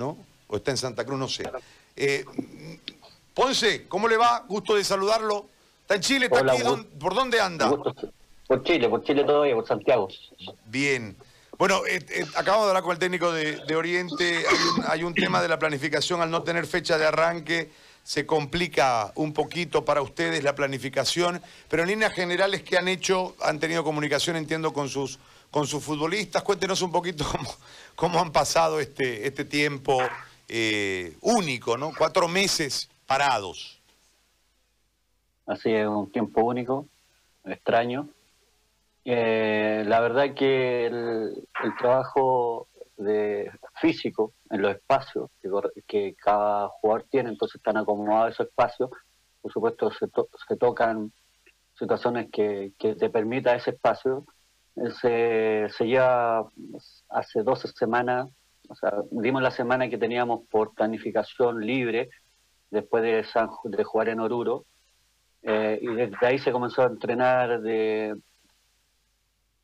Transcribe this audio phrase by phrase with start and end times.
[0.00, 0.16] ¿no?
[0.48, 1.44] O está en Santa Cruz, no sé.
[1.94, 2.24] Eh,
[3.34, 4.44] Ponce, ¿cómo le va?
[4.48, 5.46] Gusto de saludarlo.
[5.82, 6.26] ¿Está en Chile?
[6.26, 6.62] ¿Está aquí?
[6.98, 7.70] ¿Por dónde anda?
[8.48, 10.08] Por Chile, por Chile todavía, por Santiago.
[10.64, 11.14] Bien.
[11.56, 14.44] Bueno, eh, eh, acabamos de hablar con el técnico de, Oriente.
[14.88, 16.22] Hay un, tema de la planificación.
[16.22, 17.70] Al no tener fecha de arranque,
[18.02, 21.40] se complica un poquito para ustedes la planificación.
[21.68, 23.36] Pero en líneas generales, ¿qué han hecho?
[23.42, 25.18] Han tenido comunicación, entiendo, con sus,
[25.50, 26.42] con sus futbolistas.
[26.42, 27.50] Cuéntenos un poquito cómo,
[27.94, 29.98] cómo han pasado este, este tiempo
[30.48, 31.92] eh, único, ¿no?
[31.96, 33.80] Cuatro meses parados.
[35.46, 36.86] Así es, un tiempo único,
[37.44, 38.08] extraño.
[39.04, 41.46] Eh, la verdad que el,
[41.78, 42.68] trabajo
[43.00, 43.50] de
[43.80, 45.30] físico en los espacios
[45.86, 48.90] que, cada jugador tiene, entonces están acomodados esos espacios,
[49.40, 51.12] por supuesto se, tocan
[51.78, 54.24] situaciones que, te permita ese espacio,
[55.00, 56.48] se, se lleva
[57.08, 58.28] hace 12 semanas,
[58.68, 62.10] o sea, dimos la semana que teníamos por planificación libre,
[62.70, 63.26] después de,
[63.76, 64.64] de jugar en Oruro.
[65.42, 68.14] Eh, y desde ahí se comenzó a entrenar de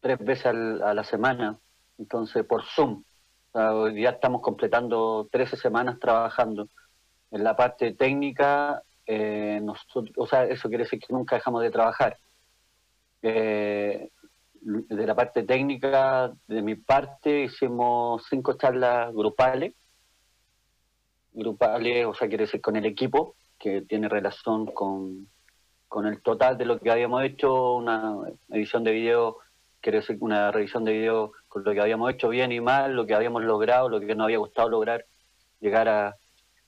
[0.01, 1.59] tres veces a la semana,
[1.99, 3.03] entonces por Zoom.
[3.57, 6.69] Hoy ya estamos completando 13 semanas trabajando.
[7.31, 11.71] En la parte técnica, eh, nosotros, o sea, eso quiere decir que nunca dejamos de
[11.71, 12.19] trabajar.
[13.23, 14.11] Eh,
[14.61, 19.75] de la parte técnica, de mi parte, hicimos cinco charlas grupales
[21.37, 25.29] grupales, o sea, quiere decir con el equipo, que tiene relación con,
[25.87, 28.17] con el total de lo que habíamos hecho, una
[28.49, 29.39] edición de video,
[29.87, 33.07] quiere decir una revisión de video con lo que habíamos hecho bien y mal, lo
[33.07, 35.07] que habíamos logrado, lo que nos había gustado lograr,
[35.61, 36.17] llegar a,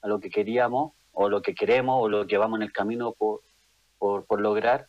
[0.05, 3.41] lo que queríamos, o lo que queremos, o lo que vamos en el camino por,
[3.99, 4.87] por, lograr.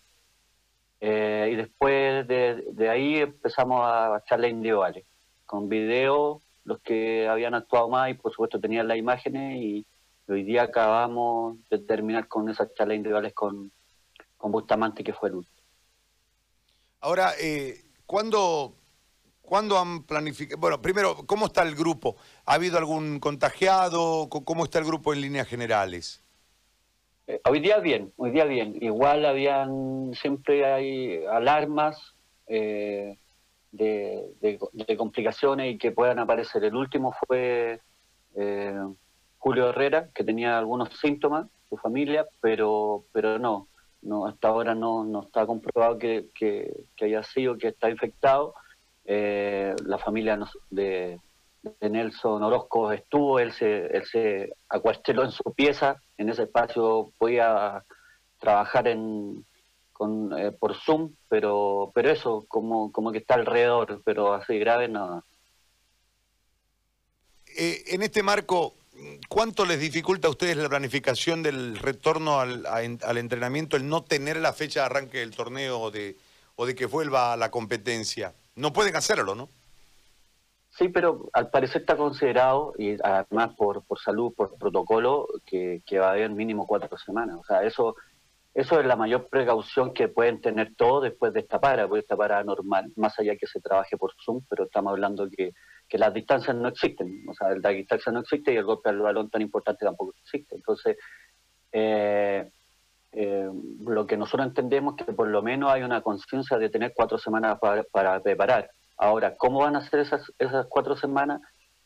[1.01, 5.05] Eh, y después de, de, ahí empezamos a charlas individuales,
[5.47, 9.87] con video los que habían actuado más y por supuesto tenían las imágenes y
[10.27, 13.71] hoy día acabamos de terminar con esas charlas individuales con,
[14.37, 15.57] con Bustamante que fue el último.
[17.01, 20.59] Ahora, eh, ¿cuándo, han planificado?
[20.59, 22.15] Bueno, primero, ¿cómo está el grupo?
[22.45, 24.29] ¿Ha habido algún contagiado?
[24.29, 26.23] ¿Cómo está el grupo en líneas generales?
[27.27, 28.75] Eh, hoy día bien, hoy día bien.
[28.81, 32.15] Igual habían, siempre hay alarmas.
[32.47, 33.17] Eh,
[33.71, 36.63] de, complicaciones y que puedan aparecer.
[36.63, 37.79] El último fue
[38.35, 38.79] eh,
[39.37, 43.67] Julio Herrera, que tenía algunos síntomas, su familia, pero, pero no,
[44.01, 48.53] no hasta ahora no, no está comprobado que, que, haya sido, que está infectado.
[49.05, 50.39] Eh, la familia
[50.69, 51.19] de,
[51.81, 57.83] Nelson Orozco estuvo, él se, él se acuarteló en su pieza, en ese espacio podía
[58.39, 59.45] trabajar en,
[59.91, 64.87] con, eh, por Zoom, pero pero eso, como, como que está alrededor, pero así grave
[64.87, 65.23] nada.
[67.57, 68.75] Eh, en este marco,
[69.27, 72.65] ¿cuánto les dificulta a ustedes la planificación del retorno al,
[73.17, 76.17] entrenamiento, el no tener la fecha de arranque del torneo o de,
[76.55, 78.33] o de que vuelva a la competencia?
[78.55, 79.49] No pueden hacerlo, ¿no?
[80.69, 85.99] Sí, pero al parecer está considerado, y además por, por salud, por protocolo, que, que
[85.99, 87.37] va a haber mínimo cuatro semanas.
[87.39, 87.95] O sea, eso
[88.53, 92.17] eso es la mayor precaución que pueden tener todos después de esta para, porque esta
[92.17, 95.53] para normal, más allá que se trabaje por Zoom, pero estamos hablando que,
[95.89, 98.99] que las distancias no existen, o sea, la distancia no existe y el golpe al
[98.99, 100.55] balón tan importante tampoco existe.
[100.55, 100.97] Entonces,
[101.71, 102.47] eh,
[103.11, 103.49] eh,
[103.81, 107.17] lo que nosotros entendemos es que por lo menos hay una conciencia de tener cuatro
[107.17, 108.69] semanas para, para, preparar.
[108.97, 111.41] Ahora, ¿cómo van a ser esas, esas cuatro semanas?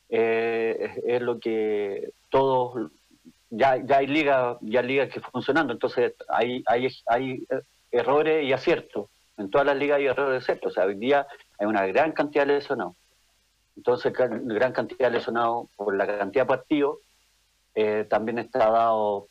[0.09, 2.91] Eh, es, lo que todos
[3.49, 7.47] ya, ya hay ligas ya ligas que funcionando, entonces hay, hay, hay
[7.89, 9.09] errores y aciertos.
[9.37, 10.71] En todas las ligas hay errores y aciertos.
[10.71, 11.25] O sea, hoy día
[11.57, 12.95] hay una gran cantidad de lesionados.
[13.75, 16.97] Entonces, gran cantidad de lesionados por la cantidad de partidos.
[17.75, 19.28] Eh, también está dado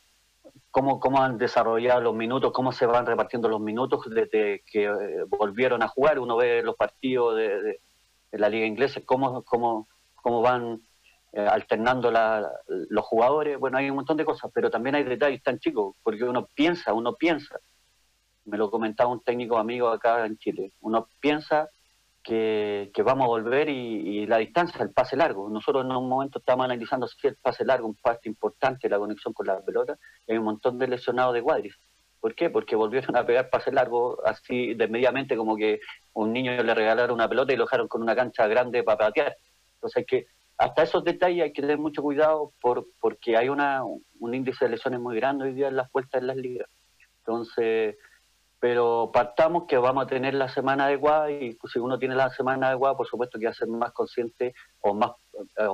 [0.69, 5.23] cómo, cómo han desarrollado los minutos, cómo se van repartiendo los minutos desde que eh,
[5.27, 6.19] volvieron a jugar.
[6.19, 7.79] Uno ve los partidos de,
[8.31, 10.81] la liga inglesa, cómo, cómo, cómo van
[11.35, 12.11] eh, alternando
[12.67, 16.23] los jugadores, bueno, hay un montón de cosas, pero también hay detalles tan chicos, porque
[16.23, 17.59] uno piensa, uno piensa,
[18.45, 21.69] me lo comentaba un técnico amigo acá en Chile, uno piensa
[22.23, 25.49] que, vamos a volver y, la distancia, el pase largo.
[25.49, 29.33] Nosotros en un momento estamos analizando si el pase largo, un parte importante, la conexión
[29.33, 29.97] con la pelota,
[30.27, 31.75] hay un montón de lesionados de cuadris.
[32.19, 32.49] ¿Por qué?
[32.49, 35.81] Porque volvieron a pegar pase largo así de mediamente como que
[36.13, 39.35] un niño le regalaron una pelota y lo dejaron con una cancha grande para patear.
[39.75, 40.27] Entonces hay que
[40.57, 44.71] hasta esos detalles hay que tener mucho cuidado por, porque hay una, un índice de
[44.71, 46.69] lesiones muy grande hoy día en las puertas en las ligas.
[47.17, 47.97] Entonces,
[48.63, 52.69] pero partamos que vamos a tener la semana adecuada y si uno tiene la semana
[52.69, 55.11] adecuada, por supuesto que va a ser más consciente o más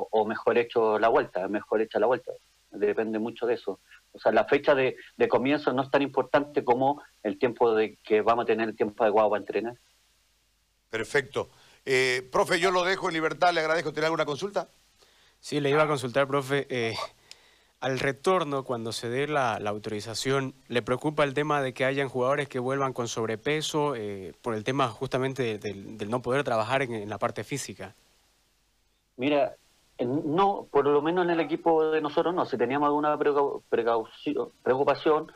[0.10, 2.32] o mejor hecho la vuelta, mejor hecha la vuelta.
[2.72, 3.80] Depende mucho de eso.
[4.12, 4.96] O sea, la fecha de,
[5.30, 9.04] comienzo no es tan importante como el tiempo de que vamos a tener el tiempo
[9.04, 9.78] adecuado para entrenar.
[10.90, 11.52] Perfecto.
[11.86, 13.94] Eh, profe, yo lo dejo en libertad, le agradezco.
[13.94, 14.68] ¿Tiene alguna consulta?
[15.40, 16.66] Sí, le iba a consultar, profe.
[16.72, 16.96] Eh,
[17.82, 22.50] al retorno, cuando se dé la, autorización, ¿le preocupa el tema de que hayan jugadores
[22.50, 27.18] que vuelvan con sobrepeso eh, por el tema justamente del, no poder trabajar en, la
[27.18, 27.96] parte física?
[29.16, 29.56] Mira,
[30.00, 32.46] no, por lo menos en el equipo de nosotros no.
[32.46, 35.32] Si teníamos alguna preocupación,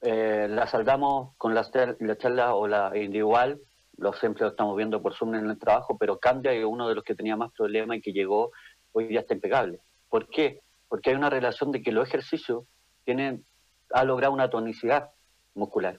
[0.00, 1.68] eh, la saldamos con la,
[2.00, 3.60] la charla o la individual.
[3.98, 6.96] Lo siempre lo estamos viendo por Zoom en el trabajo, pero cambia y uno de
[6.96, 8.50] los que tenía más problemas y que llegó
[8.92, 9.78] hoy día está impecable.
[10.08, 10.60] ¿Por qué?
[10.92, 12.64] Porque hay una relación de que los ejercicios
[13.06, 13.46] tienen,
[13.94, 15.08] ha logrado una tonicidad
[15.54, 15.98] muscular.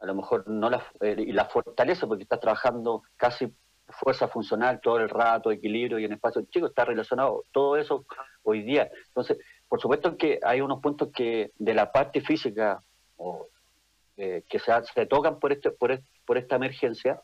[0.00, 3.50] A lo mejor no la, eh, y la fortaleza porque está trabajando casi
[3.88, 8.04] fuerza funcional todo el rato, equilibrio y en espacio chico, está relacionado todo eso
[8.42, 8.90] hoy día.
[9.06, 12.82] Entonces, por supuesto que hay unos puntos que de la parte física
[13.16, 13.48] o,
[14.18, 17.22] eh, que se, se, tocan por, este, por, por esta emergencia,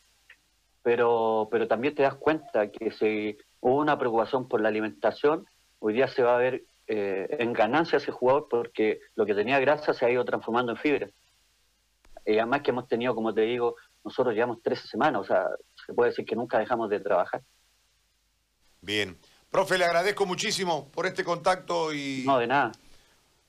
[0.83, 5.45] pero, pero también te das cuenta que si hubo una preocupación por la alimentación,
[5.79, 9.59] hoy día se va a ver eh, en ganancia ese jugador porque lo que tenía
[9.59, 11.09] grasa se ha ido transformando en fibra.
[12.25, 15.49] Y además que hemos tenido, como te digo, nosotros llevamos 13 semanas, o sea,
[15.85, 17.43] se puede decir que nunca dejamos de trabajar.
[18.81, 19.17] Bien.
[19.51, 22.25] Profe, le agradezco muchísimo por este contacto y...
[22.27, 22.73] No, de nada.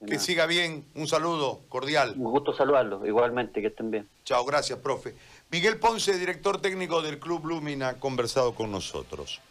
[0.06, 0.85] que siga bien.
[0.95, 2.13] Un saludo cordial.
[2.18, 4.07] Un gusto saludarlo, igualmente, que estén bien.
[4.24, 5.15] Chao, gracias, profe.
[5.51, 9.41] Miguel Ponce, director técnico del Club Lumin, ha conversado con nosotros.